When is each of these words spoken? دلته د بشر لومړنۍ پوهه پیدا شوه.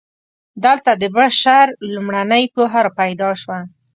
دلته 0.65 0.91
د 1.01 1.03
بشر 1.17 1.65
لومړنۍ 1.93 2.43
پوهه 2.53 2.81
پیدا 2.99 3.29
شوه. 3.41 3.59